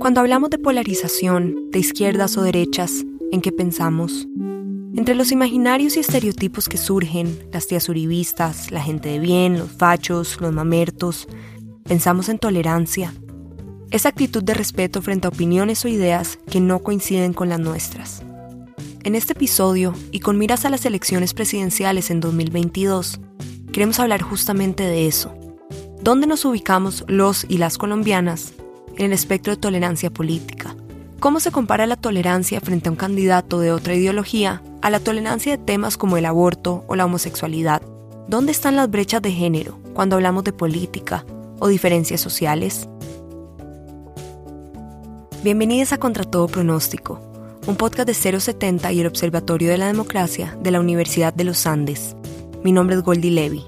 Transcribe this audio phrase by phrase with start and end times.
[0.00, 4.26] Cuando hablamos de polarización, de izquierdas o derechas, ¿en qué pensamos?
[4.96, 9.70] Entre los imaginarios y estereotipos que surgen, las tías uribistas, la gente de bien, los
[9.70, 11.28] fachos, los mamertos,
[11.84, 13.12] pensamos en tolerancia,
[13.90, 18.22] esa actitud de respeto frente a opiniones o ideas que no coinciden con las nuestras.
[19.04, 23.20] En este episodio, y con miras a las elecciones presidenciales en 2022,
[23.70, 25.34] queremos hablar justamente de eso.
[26.02, 28.54] ¿Dónde nos ubicamos los y las colombianas
[29.00, 30.76] en el espectro de tolerancia política?
[31.20, 35.56] ¿Cómo se compara la tolerancia frente a un candidato de otra ideología a la tolerancia
[35.56, 37.80] de temas como el aborto o la homosexualidad?
[38.28, 41.24] ¿Dónde están las brechas de género cuando hablamos de política
[41.58, 42.88] o diferencias sociales?
[45.42, 47.20] Bienvenidos a Contra Todo Pronóstico,
[47.66, 51.66] un podcast de 070 y el Observatorio de la Democracia de la Universidad de los
[51.66, 52.16] Andes.
[52.62, 53.64] Mi nombre es Goldie Levy.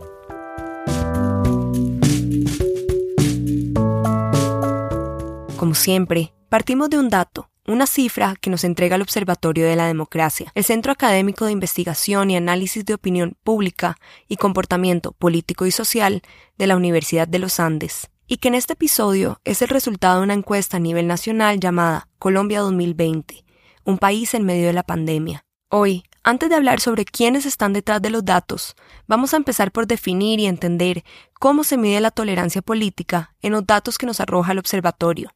[5.62, 9.86] Como siempre, partimos de un dato, una cifra que nos entrega el Observatorio de la
[9.86, 13.96] Democracia, el Centro Académico de Investigación y Análisis de Opinión Pública
[14.26, 16.22] y Comportamiento Político y Social
[16.58, 20.24] de la Universidad de los Andes y que en este episodio es el resultado de
[20.24, 23.44] una encuesta a nivel nacional llamada Colombia 2020,
[23.84, 25.44] un país en medio de la pandemia.
[25.68, 28.74] Hoy, antes de hablar sobre quiénes están detrás de los datos,
[29.06, 31.04] vamos a empezar por definir y entender
[31.34, 35.30] cómo se mide la tolerancia política en los datos que nos arroja el observatorio.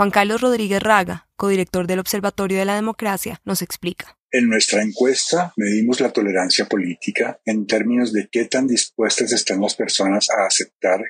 [0.00, 4.16] Juan Carlos Rodríguez Raga, codirector del Observatorio de la Democracia, nos explica.
[4.30, 9.74] En nuestra encuesta medimos la tolerancia política en términos de qué tan dispuestas están las
[9.74, 11.02] personas a aceptar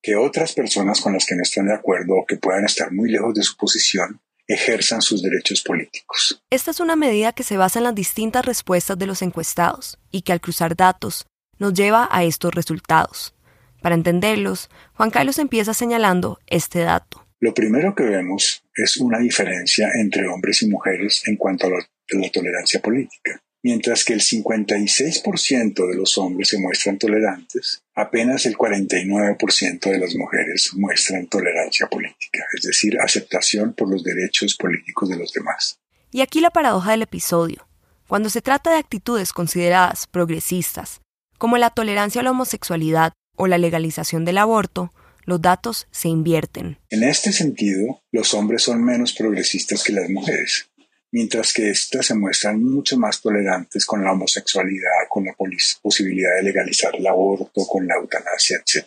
[0.00, 3.10] que otras personas con las que no están de acuerdo o que puedan estar muy
[3.10, 6.42] lejos de su posición ejerzan sus derechos políticos.
[6.48, 10.22] Esta es una medida que se basa en las distintas respuestas de los encuestados y
[10.22, 11.26] que al cruzar datos
[11.58, 13.34] nos lleva a estos resultados.
[13.82, 17.26] Para entenderlos, Juan Carlos empieza señalando este dato.
[17.42, 22.30] Lo primero que vemos es una diferencia entre hombres y mujeres en cuanto a la,
[22.32, 23.42] tolerancia política.
[23.64, 30.14] Mientras que el 56% de los hombres se muestran tolerantes, apenas el 49% de las
[30.14, 35.80] mujeres muestran tolerancia política, es decir, aceptación por los derechos políticos de los demás.
[36.12, 37.66] Y aquí la paradoja del episodio.
[38.06, 41.00] Cuando se trata de actitudes consideradas progresistas,
[41.38, 44.92] como la tolerancia a la homosexualidad o la legalización del aborto,
[45.24, 46.78] los datos se invierten.
[46.90, 50.68] En este sentido, los hombres son menos progresistas que las mujeres
[51.12, 55.34] mientras que éstas se muestran mucho más tolerantes con la homosexualidad, con la
[55.82, 58.86] posibilidad de legalizar el aborto, con la eutanasia, etc.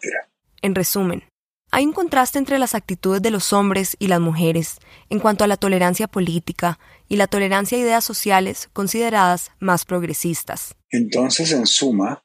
[0.61, 1.23] En resumen,
[1.71, 4.77] hay un contraste entre las actitudes de los hombres y las mujeres
[5.09, 10.75] en cuanto a la tolerancia política y la tolerancia a ideas sociales consideradas más progresistas.
[10.89, 12.23] Entonces, en suma,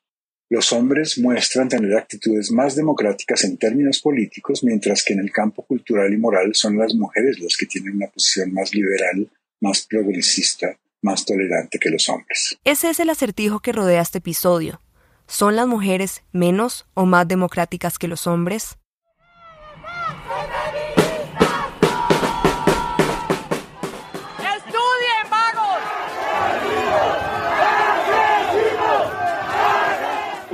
[0.51, 5.63] los hombres muestran tener actitudes más democráticas en términos políticos, mientras que en el campo
[5.63, 9.31] cultural y moral son las mujeres las que tienen una posición más liberal
[9.61, 12.59] más progresista, más tolerante que los hombres.
[12.65, 14.81] Ese es el acertijo que rodea este episodio.
[15.27, 18.79] ¿Son las mujeres menos o más democráticas que los hombres?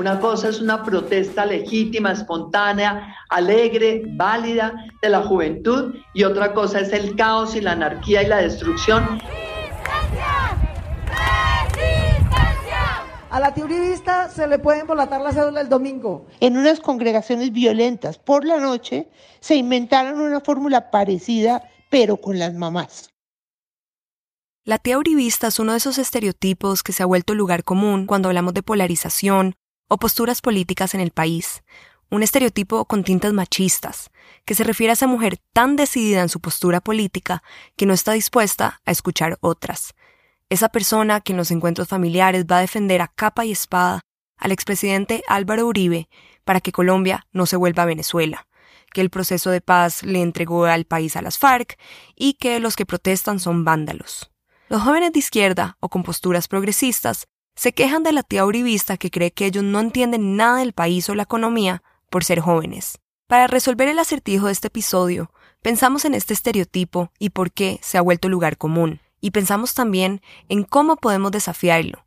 [0.07, 4.73] Una cosa es una protesta legítima, espontánea, alegre, válida
[5.03, 9.21] de la juventud y otra cosa es el caos y la anarquía y la destrucción.
[13.31, 16.25] A la teorista se le puede embolatar la cédula el domingo.
[16.39, 22.55] En unas congregaciones violentas por la noche se inventaron una fórmula parecida, pero con las
[22.55, 23.11] mamás.
[24.65, 28.29] La tía uribista es uno de esos estereotipos que se ha vuelto lugar común cuando
[28.29, 29.57] hablamos de polarización
[29.89, 31.63] o posturas políticas en el país,
[32.11, 34.11] un estereotipo con tintas machistas,
[34.45, 37.43] que se refiere a esa mujer tan decidida en su postura política
[37.77, 39.95] que no está dispuesta a escuchar otras.
[40.49, 44.01] Esa persona que en los encuentros familiares va a defender a capa y espada
[44.37, 46.09] al expresidente Álvaro Uribe
[46.45, 48.47] para que Colombia no se vuelva a Venezuela,
[48.93, 51.77] que el proceso de paz le entregó al país a las FARC
[52.15, 54.31] y que los que protestan son vándalos.
[54.69, 57.27] Los jóvenes de izquierda o con posturas progresistas
[57.57, 61.09] se quejan de la tía uribista que cree que ellos no entienden nada del país
[61.09, 62.99] o la economía por ser jóvenes.
[63.27, 65.33] Para resolver el acertijo de este episodio,
[65.63, 70.21] pensamos en este estereotipo y por qué se ha vuelto lugar común, y pensamos también
[70.49, 72.07] en cómo podemos desafiarlo.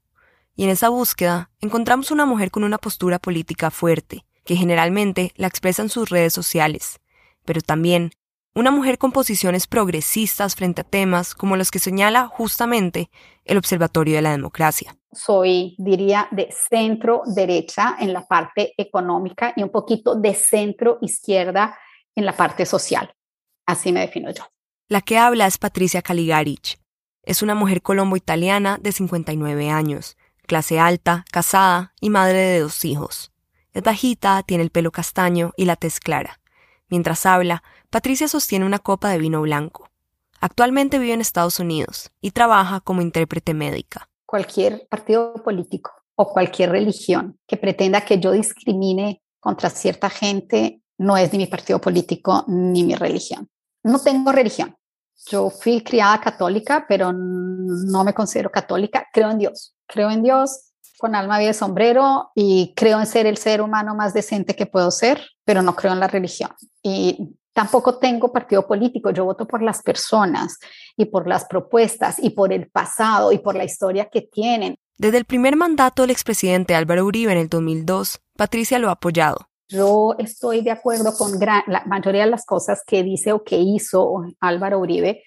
[0.55, 5.47] Y en esa búsqueda encontramos una mujer con una postura política fuerte, que generalmente la
[5.47, 6.99] expresa en sus redes sociales,
[7.43, 8.11] pero también
[8.55, 13.09] una mujer con posiciones progresistas frente a temas como los que señala justamente
[13.45, 14.95] el Observatorio de la Democracia.
[15.11, 21.77] Soy, diría, de centro derecha en la parte económica y un poquito de centro izquierda
[22.15, 23.13] en la parte social.
[23.65, 24.43] Así me defino yo.
[24.87, 26.79] La que habla es Patricia Caligaric.
[27.23, 30.17] Es una mujer colombo-italiana de 59 años,
[30.47, 33.31] clase alta, casada y madre de dos hijos.
[33.73, 36.39] Es bajita, tiene el pelo castaño y la tez clara.
[36.89, 39.89] Mientras habla, Patricia sostiene una copa de vino blanco.
[40.39, 44.09] Actualmente vive en Estados Unidos y trabaja como intérprete médica.
[44.27, 51.17] Cualquier partido político o cualquier religión que pretenda que yo discrimine contra cierta gente no
[51.17, 53.49] es ni mi partido político ni mi religión.
[53.83, 54.75] No tengo religión.
[55.27, 59.07] Yo fui criada católica, pero no me considero católica.
[59.11, 59.73] Creo en Dios.
[59.87, 60.69] Creo en Dios
[60.99, 64.65] con alma, vida y sombrero y creo en ser el ser humano más decente que
[64.67, 66.51] puedo ser, pero no creo en la religión.
[67.59, 69.11] Tampoco tengo partido político.
[69.11, 70.59] Yo voto por las personas
[70.95, 74.77] y por las propuestas y por el pasado y por la historia que tienen.
[74.97, 79.49] Desde el primer mandato del expresidente Álvaro Uribe en el 2002, Patricia lo ha apoyado.
[79.67, 84.23] Yo estoy de acuerdo con la mayoría de las cosas que dice o que hizo
[84.39, 85.23] Álvaro Uribe,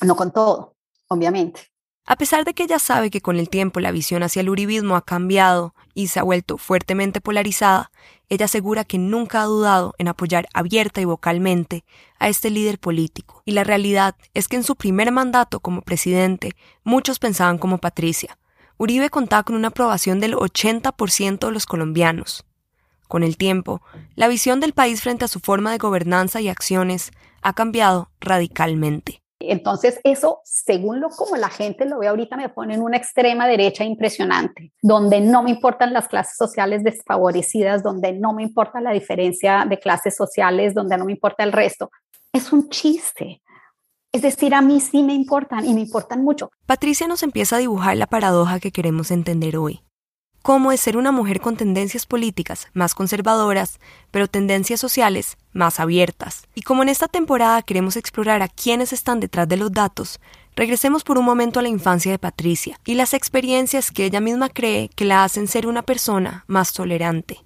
[0.00, 0.76] no con todo,
[1.08, 1.60] obviamente.
[2.06, 4.94] A pesar de que ella sabe que con el tiempo la visión hacia el uribismo
[4.94, 7.90] ha cambiado y se ha vuelto fuertemente polarizada,
[8.28, 11.84] ella asegura que nunca ha dudado en apoyar abierta y vocalmente
[12.18, 13.42] a este líder político.
[13.44, 18.38] Y la realidad es que en su primer mandato como presidente, muchos pensaban como Patricia.
[18.76, 22.44] Uribe contaba con una aprobación del 80% de los colombianos.
[23.08, 23.82] Con el tiempo,
[24.14, 27.12] la visión del país frente a su forma de gobernanza y acciones
[27.42, 29.23] ha cambiado radicalmente.
[29.50, 33.46] Entonces, eso, según lo como la gente lo ve ahorita, me pone en una extrema
[33.46, 38.92] derecha impresionante, donde no me importan las clases sociales desfavorecidas, donde no me importa la
[38.92, 41.90] diferencia de clases sociales, donde no me importa el resto.
[42.32, 43.40] Es un chiste.
[44.12, 46.50] Es decir, a mí sí me importan y me importan mucho.
[46.66, 49.80] Patricia nos empieza a dibujar la paradoja que queremos entender hoy
[50.44, 53.80] cómo es ser una mujer con tendencias políticas más conservadoras,
[54.10, 56.46] pero tendencias sociales más abiertas.
[56.54, 60.20] Y como en esta temporada queremos explorar a quiénes están detrás de los datos,
[60.54, 64.50] regresemos por un momento a la infancia de Patricia y las experiencias que ella misma
[64.50, 67.42] cree que la hacen ser una persona más tolerante.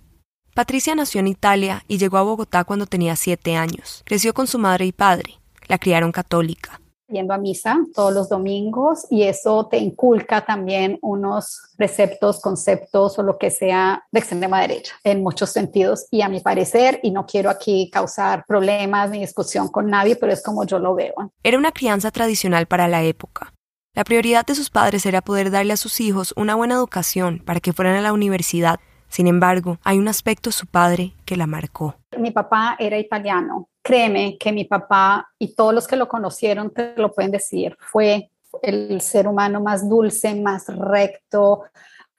[0.53, 4.03] Patricia nació en Italia y llegó a Bogotá cuando tenía siete años.
[4.07, 5.39] Creció con su madre y padre.
[5.69, 11.61] La criaron católica yendo a misa todos los domingos y eso te inculca también unos
[11.77, 16.41] preceptos, conceptos o lo que sea de extrema derecha en muchos sentidos y a mi
[16.41, 20.79] parecer, y no quiero aquí causar problemas ni discusión con nadie, pero es como yo
[20.79, 21.33] lo veo.
[21.43, 23.53] Era una crianza tradicional para la época.
[23.95, 27.61] La prioridad de sus padres era poder darle a sus hijos una buena educación para
[27.61, 28.79] que fueran a la universidad.
[29.09, 31.97] Sin embargo, hay un aspecto su padre que la marcó.
[32.17, 36.93] Mi papá era italiano créeme que mi papá y todos los que lo conocieron te
[36.97, 38.31] lo pueden decir, fue
[38.61, 41.63] el ser humano más dulce, más recto,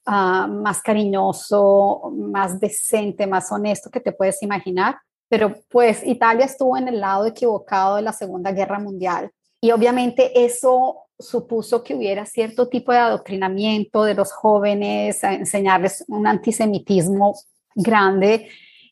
[0.07, 4.98] ah, más cariñoso, más decente, más honesto que te puedes imaginar.
[5.30, 9.30] Pero pues Italia estuvo en el lado equivocado de la Segunda Guerra Mundial
[9.62, 16.04] y obviamente eso supuso que hubiera cierto tipo de adoctrinamiento de los jóvenes, a enseñarles
[16.07, 17.36] un antisemitismo
[17.75, 18.50] grande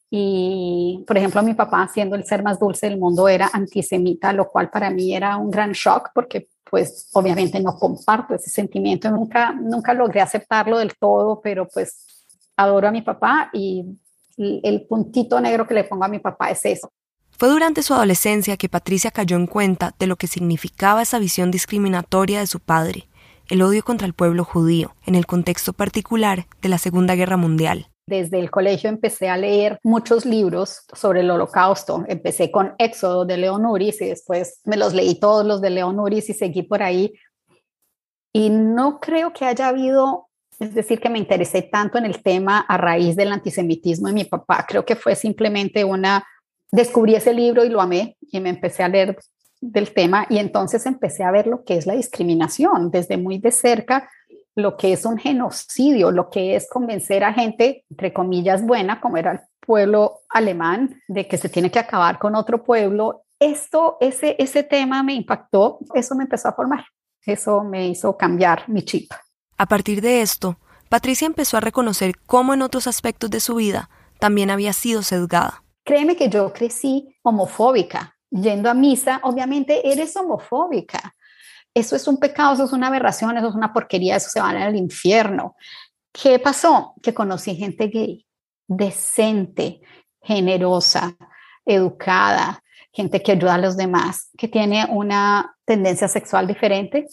[0.10, 4.50] y, por ejemplo, mi papá, siendo el ser más dulce del mundo, era antisemita, lo
[4.50, 9.12] cual para mí era un gran shock porque, pues, obviamente no comparto ese sentimiento.
[9.12, 12.06] Nunca, nunca logré aceptarlo del todo, pero pues
[12.56, 13.86] adoro a mi papá y
[14.38, 16.90] el puntito negro que le pongo a mi papá es eso.
[17.32, 21.52] Fue durante su adolescencia que Patricia cayó en cuenta de lo que significaba esa visión
[21.52, 23.08] discriminatoria de su padre,
[23.48, 27.90] el odio contra el pueblo judío, en el contexto particular de la Segunda Guerra Mundial.
[28.08, 32.06] Desde el colegio empecé a leer muchos libros sobre el holocausto.
[32.08, 36.00] Empecé con Éxodo de León Uris y después me los leí todos los de León
[36.00, 37.14] Uris y seguí por ahí.
[38.32, 42.60] Y no creo que haya habido, es decir, que me interesé tanto en el tema
[42.60, 44.66] a raíz del antisemitismo de mi papá.
[44.66, 46.26] Creo que fue simplemente una,
[46.72, 49.18] descubrí ese libro y lo amé y me empecé a leer
[49.60, 53.52] del tema y entonces empecé a ver lo que es la discriminación desde muy de
[53.52, 54.10] cerca
[54.58, 59.18] lo que es un genocidio, lo que es convencer a gente, entre comillas, buena, como
[59.18, 63.24] era el pueblo alemán, de que se tiene que acabar con otro pueblo.
[63.40, 66.86] Esto, ese, ese tema me impactó, eso me empezó a formar,
[67.24, 69.12] eso me hizo cambiar mi chip.
[69.60, 70.58] A partir de esto,
[70.90, 75.64] Patricia empezó a reconocer cómo en otros aspectos de su vida también había sido sesgada.
[75.84, 78.16] Créeme que yo crecí homofóbica.
[78.32, 81.16] Yendo a misa, obviamente eres homofóbica
[81.80, 84.50] eso es un pecado, eso es una aberración, eso es una porquería, eso se va
[84.50, 85.56] al infierno.
[86.12, 86.96] ¿Qué pasó?
[87.02, 88.26] Que conocí gente gay,
[88.68, 89.82] decente,
[90.22, 91.16] generosa,
[91.66, 97.06] educada, gente que ayuda a los demás, que tiene una tendencia sexual diferente,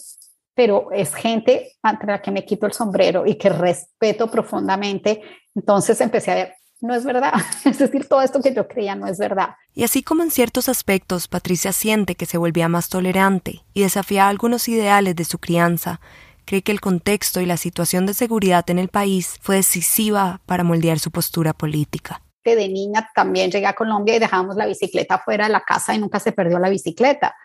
[0.55, 5.21] pero es gente ante la que me quito el sombrero y que respeto profundamente.
[5.53, 7.33] Entonces empecé a no es verdad.
[7.65, 9.55] Es decir, todo esto que yo creía no es verdad.
[9.73, 14.29] Y así como en ciertos aspectos Patricia siente que se volvía más tolerante y desafiaba
[14.29, 15.99] algunos ideales de su crianza,
[16.45, 20.63] cree que el contexto y la situación de seguridad en el país fue decisiva para
[20.63, 22.21] moldear su postura política.
[22.43, 25.97] De niña también llegué a Colombia y dejamos la bicicleta fuera de la casa y
[25.97, 27.35] nunca se perdió la bicicleta.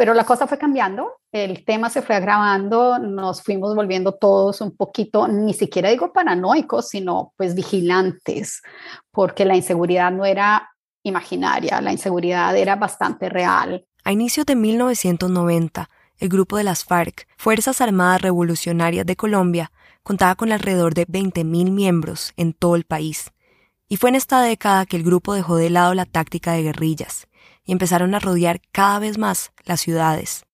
[0.00, 4.74] Pero la cosa fue cambiando, el tema se fue agravando, nos fuimos volviendo todos un
[4.74, 8.62] poquito, ni siquiera digo paranoicos, sino pues vigilantes,
[9.10, 10.70] porque la inseguridad no era
[11.02, 13.84] imaginaria, la inseguridad era bastante real.
[14.02, 19.70] A inicios de 1990, el grupo de las FARC, Fuerzas Armadas Revolucionarias de Colombia,
[20.02, 23.32] contaba con alrededor de 20.000 miembros en todo el país.
[23.92, 27.26] Y fue en esta década que el grupo dejó de lado la táctica de guerrillas
[27.64, 30.44] y empezaron a rodear cada vez más las ciudades.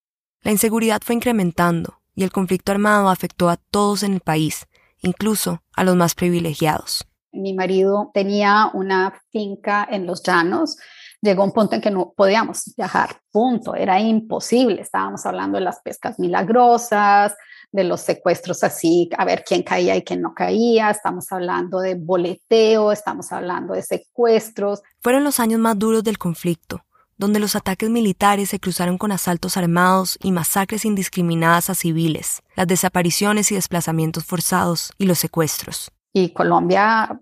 [0.41, 4.67] La inseguridad fue incrementando y el conflicto armado afectó a todos en el país,
[5.03, 7.07] incluso a los más privilegiados.
[7.31, 10.79] Mi marido tenía una finca en los llanos.
[11.23, 14.83] Llegó un punto en que no podíamos viajar, punto, era imposible.
[14.83, 17.35] Estábamos hablando de las pescas milagrosas,
[17.73, 21.95] de los secuestros así, a ver quién caía y quién no caía, estamos hablando de
[21.95, 24.83] boleteo, estamos hablando de secuestros.
[25.01, 26.85] Fueron los años más duros del conflicto,
[27.19, 32.67] donde los ataques militares se cruzaron con asaltos armados y masacres indiscriminadas a civiles, las
[32.67, 35.91] desapariciones y desplazamientos forzados y los secuestros.
[36.13, 37.21] Y Colombia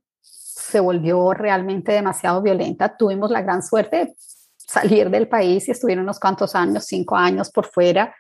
[0.74, 2.96] se volvió realmente demasiado violenta.
[2.96, 4.16] Tuvimos la gran suerte de
[4.56, 8.12] salir del país y estuvieron unos cuantos años, cinco años por fuera.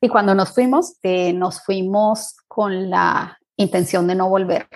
[0.00, 4.66] Y cuando nos fuimos, eh, nos fuimos con la intención de no volver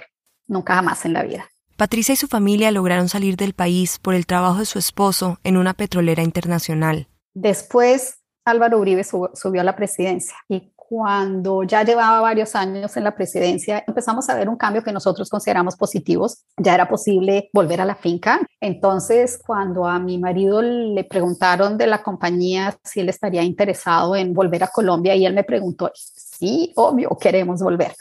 [0.46, 1.48] nunca jamás en la vida.
[1.76, 5.56] Patricia y su familia lograron salir del país por el trabajo de su esposo en
[5.56, 7.08] una petrolera internacional.
[7.34, 13.14] Después, Álvaro Uribe subió a la presidencia y cuando ya llevaba varios años en la
[13.14, 16.44] presidencia, empezamos a ver un cambio que nosotros consideramos positivos.
[16.56, 18.40] Ya era posible volver a la finca.
[18.60, 24.32] Entonces, cuando a mi marido le preguntaron de la compañía si él estaría interesado en
[24.32, 27.94] volver a Colombia, y él me preguntó, sí, obvio, queremos volver.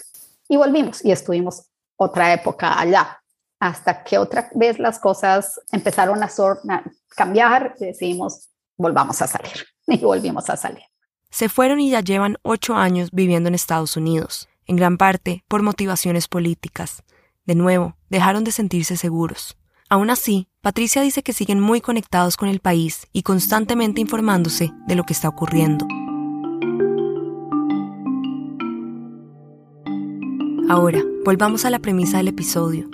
[0.48, 1.64] Y volvimos y estuvimos
[1.98, 3.20] otra época allá
[3.60, 6.30] hasta que otra vez las cosas empezaron a,
[7.16, 9.54] cambiar decidimos, volvamos a salir.
[9.88, 10.84] Y volvimos a salir.
[11.36, 15.64] Se fueron y ya llevan ocho años viviendo en Estados Unidos, en gran parte por
[15.64, 17.04] motivaciones políticas.
[17.46, 19.58] De nuevo, dejaron de sentirse seguros.
[19.90, 24.96] Aún así, Patricia dice que siguen muy conectados con el país y constantemente informándose de
[24.96, 25.86] lo que está ocurriendo.
[30.70, 32.90] Ahora, volvamos a la premisa del episodio.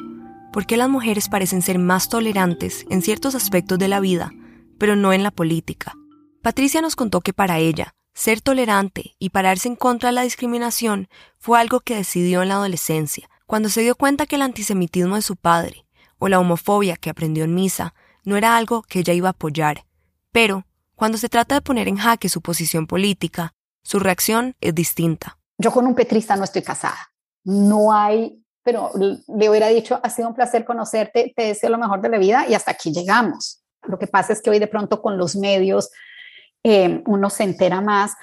[0.51, 4.31] ¿Por qué las mujeres parecen ser más tolerantes en ciertos aspectos de la vida,
[4.79, 5.93] pero no en la política?
[6.41, 11.09] Patricia nos contó que para ella, ser tolerante y pararse en contra de la discriminación
[11.39, 15.23] fue algo que decidió en la adolescencia, cuando se dio cuenta que el antisemitismo de
[15.23, 15.87] su padre
[16.19, 19.85] o la homofobia que aprendió en misa no era algo que ella iba a apoyar.
[20.31, 25.39] Pero, cuando se trata de poner en jaque su posición política, su reacción es distinta.
[25.57, 27.11] Yo con un petrista no estoy casada.
[27.43, 31.99] No hay pero le hubiera dicho, ha sido un placer conocerte, te deseo lo mejor
[31.99, 33.63] de la vida y hasta aquí llegamos.
[33.87, 35.89] Lo que pasa es que hoy de pronto con los medios
[36.63, 38.15] eh, uno se entera más,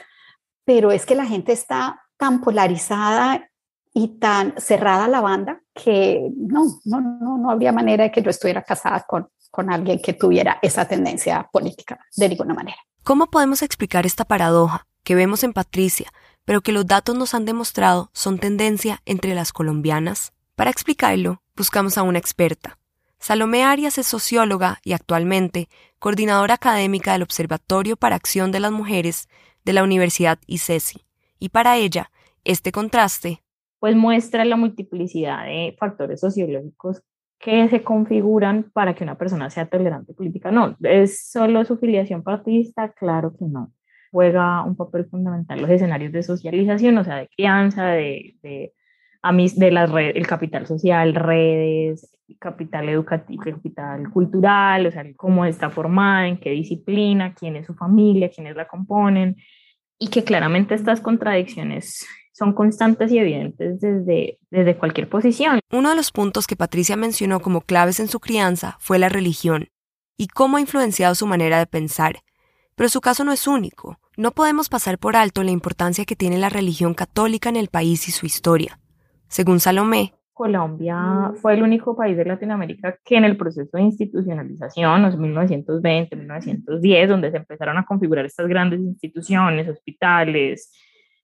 [0.65, 3.49] pero es que la gente está tan polarizada
[3.95, 8.31] y tan cerrada la banda que no, no, no, no habría manera de que yo
[8.31, 12.79] estuviera casada con, con alguien que tuviera esa tendencia política de ninguna manera.
[13.03, 16.13] ¿Cómo podemos explicar esta paradoja que vemos en Patricia,
[16.45, 20.33] pero que los datos nos han demostrado son tendencia entre las colombianas?
[20.55, 22.78] Para explicarlo, buscamos a una experta.
[23.19, 29.29] Salomé Arias es socióloga y actualmente coordinadora académica del Observatorio para Acción de las Mujeres
[29.65, 31.03] de la Universidad ICESI.
[31.39, 32.11] Y para ella,
[32.45, 33.43] este contraste
[33.79, 37.03] pues muestra la multiplicidad de factores sociológicos
[37.39, 40.51] que se configuran para que una persona sea tolerante política.
[40.51, 42.93] No, ¿es solo su filiación partidista?
[42.93, 43.73] Claro que no
[44.11, 48.73] juega un papel fundamental los escenarios de socialización, o sea, de crianza, de,
[49.57, 55.71] de las redes, el capital social, redes, capital educativo, capital cultural, o sea, cómo está
[55.71, 59.37] formada, en qué disciplina, quién es su familia, quiénes la componen,
[59.99, 65.59] y que claramente estas contradicciones son constantes y evidentes desde, desde cualquier posición.
[65.73, 69.69] Uno de los puntos que Patricia mencionó como claves en su crianza fue la religión
[70.17, 72.21] y cómo ha influenciado su manera de pensar,
[72.77, 73.99] pero su caso no es único.
[74.17, 78.09] No podemos pasar por alto la importancia que tiene la religión católica en el país
[78.09, 78.79] y su historia.
[79.29, 85.05] Según Salomé, Colombia fue el único país de Latinoamérica que en el proceso de institucionalización,
[85.05, 90.73] en 1920, 1910, donde se empezaron a configurar estas grandes instituciones, hospitales,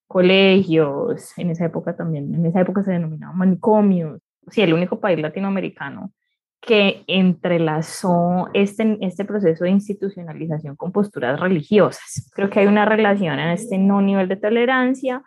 [0.08, 5.20] colegios, en esa época también, en esa época se denominaban manicomios, sí, el único país
[5.20, 6.12] latinoamericano
[6.60, 12.28] que entrelazó este, este proceso de institucionalización con posturas religiosas.
[12.34, 15.22] Creo que hay una relación en este no nivel de tolerancia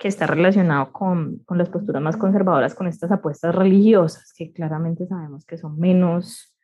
[0.00, 5.06] que está relacionado con, con las posturas más conservadoras, con estas apuestas religiosas, que claramente
[5.06, 6.56] sabemos que son menos,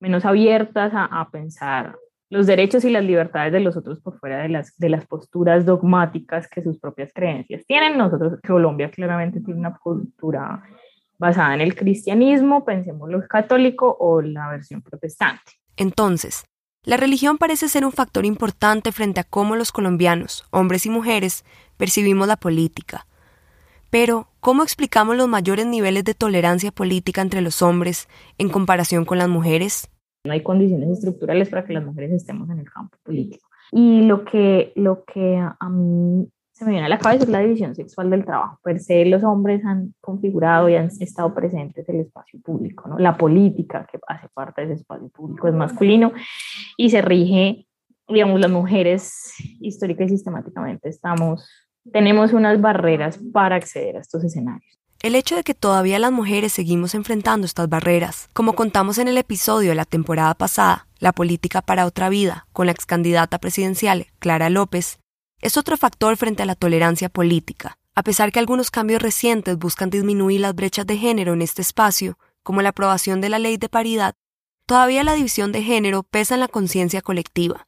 [0.00, 1.98] menos abiertas a, a pensar
[2.30, 5.66] los derechos y las libertades de los otros por fuera de las, de las posturas
[5.66, 7.98] dogmáticas que sus propias creencias tienen.
[7.98, 10.62] Nosotros, Colombia claramente tiene una cultura
[11.18, 15.52] basada en el cristianismo, pensemos lo católico o la versión protestante.
[15.76, 16.46] Entonces,
[16.84, 21.44] la religión parece ser un factor importante frente a cómo los colombianos, hombres y mujeres,
[21.76, 23.06] percibimos la política.
[23.90, 29.18] Pero, ¿cómo explicamos los mayores niveles de tolerancia política entre los hombres en comparación con
[29.18, 29.90] las mujeres?
[30.24, 33.48] No hay condiciones estructurales para que las mujeres estemos en el campo político.
[33.72, 37.38] Y lo que, lo que a mí se me viene a la cabeza es la
[37.38, 38.58] división sexual del trabajo.
[38.64, 42.98] Per se, los hombres han configurado y han estado presentes en el espacio público, ¿no?
[42.98, 46.12] La política que hace parte de ese espacio público es masculino
[46.76, 47.68] y se rige,
[48.08, 51.48] digamos, las mujeres histórica y sistemáticamente estamos,
[51.92, 54.80] tenemos unas barreras para acceder a estos escenarios.
[55.00, 59.16] El hecho de que todavía las mujeres seguimos enfrentando estas barreras, como contamos en el
[59.16, 64.06] episodio de la temporada pasada, La política para otra vida, con la ex candidata presidencial
[64.18, 64.98] Clara López,
[65.40, 67.78] es otro factor frente a la tolerancia política.
[67.94, 72.18] A pesar que algunos cambios recientes buscan disminuir las brechas de género en este espacio,
[72.42, 74.14] como la aprobación de la ley de paridad,
[74.66, 77.66] todavía la división de género pesa en la conciencia colectiva.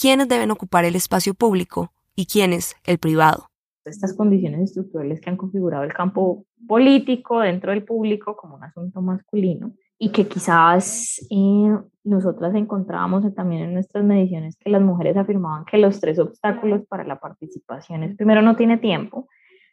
[0.00, 3.50] ¿Quiénes deben ocupar el espacio público y quiénes el privado?
[3.84, 9.00] Estas condiciones estructurales que han configurado el campo político dentro del público como un asunto
[9.00, 15.66] masculino y que quizás eh, nosotras encontrábamos también en nuestras mediciones que las mujeres afirmaban
[15.66, 19.28] que los tres obstáculos para la participación es, primero, no tiene tiempo,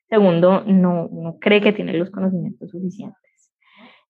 [0.09, 3.15] segundo, no, cree que tiene los conocimientos suficientes.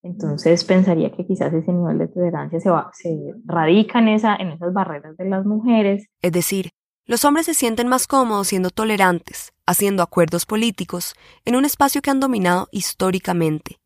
[0.01, 4.49] Entonces pensaría que quizás ese nivel de tolerancia se, va, se radica en, esa, en
[4.49, 6.07] esas barreras de las mujeres.
[6.23, 6.71] Es decir,
[7.05, 11.13] los hombres se sienten más cómodos siendo tolerantes, haciendo acuerdos políticos
[11.45, 13.77] en un espacio que han dominado históricamente.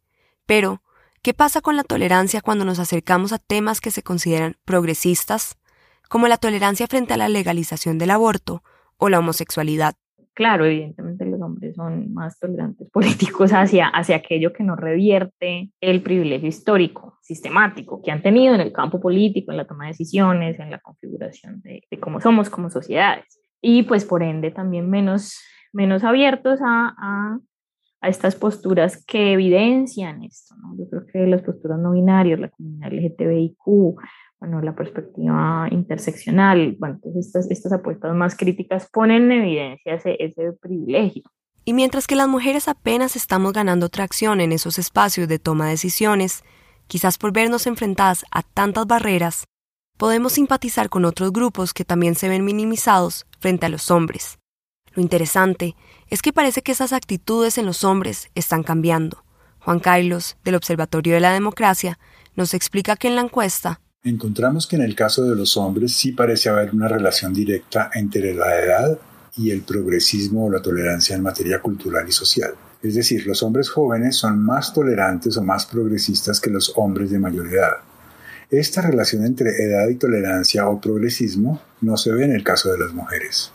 [0.45, 0.81] Pero,
[1.23, 5.55] ¿Qué pasa con la tolerancia cuando nos acercamos a temas que se consideran progresistas,
[6.09, 8.63] como la tolerancia frente a la legalización del aborto
[8.97, 9.93] o la homosexualidad?
[10.33, 16.01] Claro, evidentemente los hombres son más tolerantes políticos hacia, hacia aquello que no revierte el
[16.01, 20.59] privilegio histórico, sistemático, que han tenido en el campo político, en la toma de decisiones,
[20.59, 23.39] en la configuración de, cómo somos como sociedades.
[23.61, 25.39] Y pues por ende también menos,
[25.71, 27.37] menos abiertos a
[28.09, 30.55] estas posturas que evidencian esto.
[30.55, 30.75] ¿no?
[30.77, 33.95] Yo creo que las posturas no binarias, la comunidad LGTBIQ,
[34.39, 40.15] bueno, la perspectiva interseccional, bueno, entonces estas, estas apuestas más críticas ponen en evidencia ese,
[40.19, 41.23] ese privilegio.
[41.63, 45.71] Y mientras que las mujeres apenas estamos ganando tracción en esos espacios de toma de
[45.71, 46.43] decisiones,
[46.87, 49.45] quizás por vernos enfrentadas a tantas barreras,
[49.97, 54.40] podemos simpatizar con otros grupos que también se ven minimizados frente a los hombres.
[54.93, 55.75] Lo interesante
[56.09, 59.23] es que parece que esas actitudes en los hombres están cambiando.
[59.59, 61.99] Juan Carlos, del Observatorio de la Democracia,
[62.35, 66.11] nos explica que en la encuesta encontramos que en el caso de los hombres sí
[66.11, 68.99] parece haber una relación directa entre la edad
[69.37, 72.53] y el progresismo o la tolerancia en materia cultural y social.
[72.81, 77.19] Es decir, los hombres jóvenes son más tolerantes o más progresistas que los hombres de
[77.19, 77.77] mayor edad.
[78.49, 82.79] Esta relación entre edad y tolerancia o progresismo no se ve en el caso de
[82.79, 83.51] las mujeres.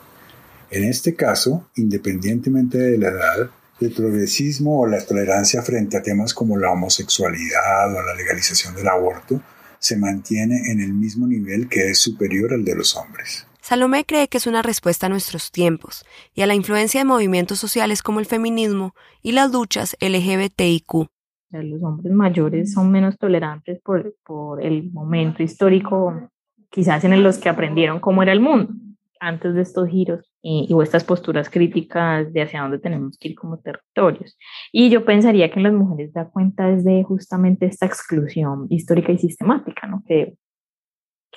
[0.71, 3.51] En este caso, independientemente de la edad,
[3.81, 8.89] el progresismo o la tolerancia frente a temas como la homosexualidad o la legalización del
[8.89, 9.41] aborto
[9.79, 13.47] se mantiene en el mismo nivel que es superior al de los hombres.
[13.61, 17.59] Salomé cree que es una respuesta a nuestros tiempos y a la influencia de movimientos
[17.59, 21.09] sociales como el feminismo y las luchas LGBTIQ.
[21.51, 26.31] Los hombres mayores son menos tolerantes por, por el momento histórico,
[26.71, 28.73] quizás en los que aprendieron cómo era el mundo
[29.21, 33.35] antes de estos giros y, o estas posturas críticas de hacia dónde tenemos que ir
[33.35, 34.39] como territorios.
[34.71, 39.19] Y yo pensaría que en las mujeres da cuenta desde justamente esta exclusión histórica y
[39.19, 40.05] sistemática, ¿no?
[40.07, 40.35] Que,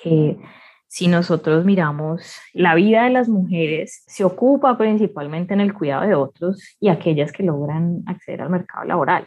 [0.00, 0.38] que
[0.86, 6.14] si nosotros miramos la vida de las mujeres, se ocupa principalmente en el cuidado de
[6.14, 9.26] otros y aquellas que logran acceder al mercado laboral.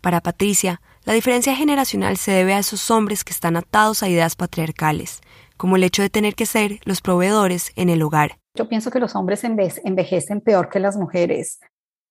[0.00, 4.36] Para Patricia, la diferencia generacional se debe a esos hombres que están atados a ideas
[4.36, 5.22] patriarcales,
[5.56, 8.38] como el hecho de tener que ser los proveedores en el hogar.
[8.54, 11.60] Yo pienso que los hombres envejecen peor que las mujeres.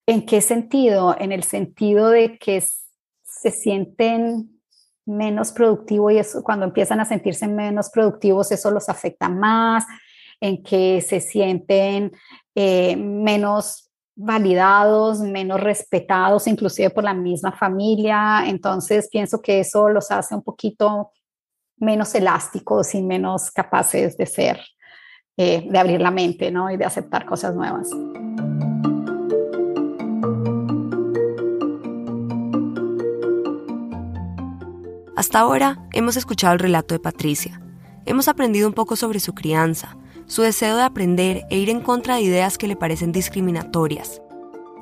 [0.06, 1.16] ¿En qué sentido?
[1.18, 4.62] En el sentido de que se sienten
[5.06, 9.86] menos productivos y eso, cuando empiezan a sentirse menos productivos, eso los afecta más,
[10.40, 12.12] en que se sienten
[12.56, 18.44] eh, menos validados, menos respetados, inclusive por la misma familia.
[18.46, 21.12] Entonces pienso que eso los hace un poquito
[21.84, 24.60] menos elásticos y menos capaces de ser,
[25.38, 26.72] eh, de abrir la mente ¿no?
[26.72, 27.90] y de aceptar cosas nuevas.
[35.16, 37.62] Hasta ahora hemos escuchado el relato de Patricia.
[38.06, 42.16] Hemos aprendido un poco sobre su crianza, su deseo de aprender e ir en contra
[42.16, 44.22] de ideas que le parecen discriminatorias,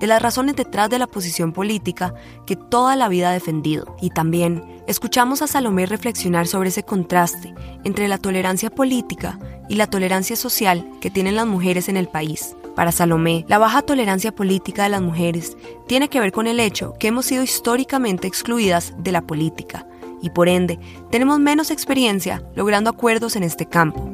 [0.01, 2.13] de las razones detrás de la posición política
[2.45, 3.95] que toda la vida ha defendido.
[4.01, 9.87] Y también escuchamos a Salomé reflexionar sobre ese contraste entre la tolerancia política y la
[9.87, 12.55] tolerancia social que tienen las mujeres en el país.
[12.75, 15.55] Para Salomé, la baja tolerancia política de las mujeres
[15.87, 19.85] tiene que ver con el hecho que hemos sido históricamente excluidas de la política
[20.21, 20.79] y por ende
[21.11, 24.09] tenemos menos experiencia logrando acuerdos en este campo.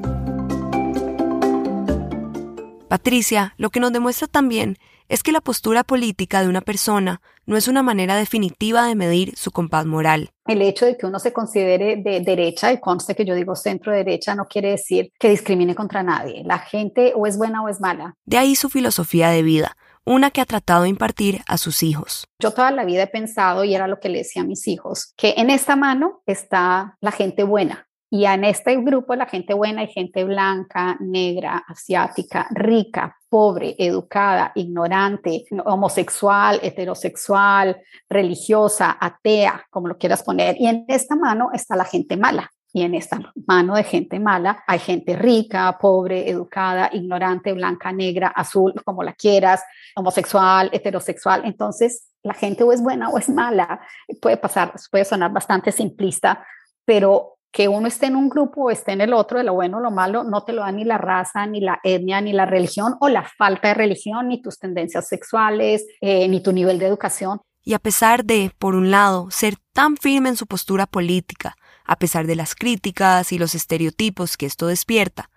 [2.90, 4.78] Patricia lo que nos demuestra también
[5.10, 9.38] es que la postura política de una persona no es una manera definitiva de medir
[9.38, 10.32] su compás moral.
[10.46, 13.94] El hecho de que uno se considere de derecha, y conste que yo digo centro
[13.94, 16.44] derecha, no quiere decir que discrimine contra nadie.
[16.46, 18.16] La gente o es buena o es mala.
[18.26, 22.28] De ahí su filosofía de vida, una que ha tratado de impartir a sus hijos.
[22.40, 25.14] Yo toda la vida he pensado, y era lo que le decía a mis hijos,
[25.18, 29.82] que en esta mano está la gente buena, y en este grupo la gente buena
[29.82, 39.98] hay gente blanca, negra, asiática, rica, pobre, educada, ignorante, homosexual, heterosexual, religiosa, atea, como lo
[39.98, 40.56] quieras poner.
[40.58, 42.50] Y en esta mano está la gente mala.
[42.74, 48.28] Y en esta mano de gente mala hay gente rica, pobre, educada, ignorante, blanca, negra,
[48.28, 49.64] azul, como la quieras,
[49.96, 51.42] homosexual, heterosexual.
[51.44, 53.82] Entonces, la gente o es buena o es mala.
[54.22, 56.46] Puede pasar, puede sonar bastante simplista,
[56.86, 59.78] pero que uno esté en un grupo o esté en el otro, de lo bueno
[59.78, 62.46] o lo malo, no te lo da ni la raza, ni la etnia, ni la
[62.46, 66.88] religión o la falta de religión, ni tus tendencias sexuales, eh, ni tu nivel de
[66.88, 67.42] educación.
[67.64, 71.98] Y a pesar de, por un lado, ser tan firme en su postura política, a
[71.98, 75.30] pesar de las críticas y los estereotipos que esto despierta,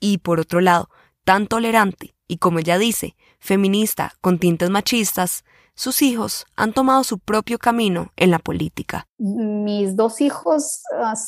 [0.00, 0.88] y por otro lado,
[1.24, 5.44] tan tolerante y, como ella dice, feminista con tintes machistas,
[5.78, 9.06] sus hijos han tomado su propio camino en la política.
[9.16, 10.82] Mis dos hijos,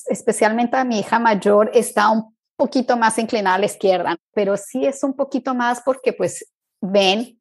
[0.08, 5.04] especialmente mi hija mayor, está un poquito más inclinada a la izquierda, pero sí es
[5.04, 6.44] un poquito más porque pues
[6.80, 7.38] ven,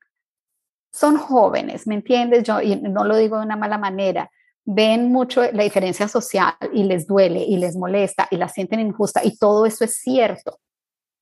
[0.94, 2.44] son jóvenes, ¿me entiendes?
[2.44, 4.30] Yo y no lo digo de una mala manera,
[4.64, 9.26] ven mucho la diferencia social y les duele y les molesta y la sienten injusta
[9.26, 10.60] y todo eso es cierto.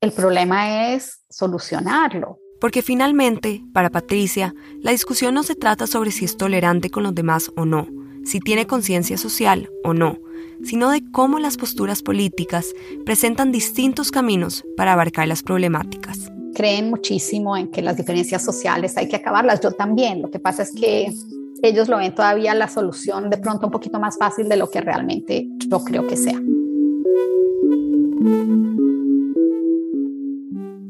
[0.02, 2.40] El problema es solucionarlo.
[2.60, 7.14] Porque finalmente, para Patricia, la discusión no se trata sobre si es tolerante con los
[7.14, 7.88] demás o no,
[8.24, 10.20] si tiene conciencia social o no,
[10.64, 12.74] sino de cómo las posturas políticas
[13.06, 16.32] presentan distintos caminos para abarcar las problemáticas.
[16.56, 20.64] Creen muchísimo en que las diferencias sociales hay que acabarlas, yo también, lo que pasa
[20.64, 21.14] es que
[21.62, 24.82] ellos lo ven todavía la solución de pronto un poquito más fácil de lo que
[24.82, 26.40] realmente yo creo que sea.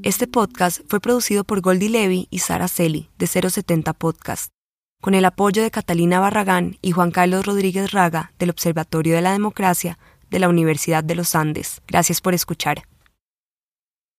[0.08, 4.54] Este podcast fue producido por Goldie Levy y Sara Celi de 070 Podcast,
[5.02, 9.34] con el apoyo de Catalina Barragán y Juan Carlos Rodríguez Raga del Observatorio de la
[9.34, 11.82] Democracia de la Universidad de los Andes.
[11.90, 12.84] Gracias por escuchar.